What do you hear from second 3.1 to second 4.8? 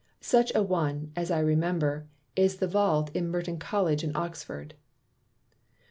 in Merton College in Oxford. 4.